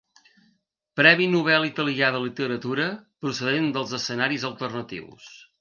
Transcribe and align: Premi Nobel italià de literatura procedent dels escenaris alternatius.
Premi 1.01 1.27
Nobel 1.33 1.67
italià 1.69 2.09
de 2.17 2.23
literatura 2.25 2.89
procedent 3.27 3.71
dels 3.77 3.97
escenaris 4.03 4.51
alternatius. 4.55 5.33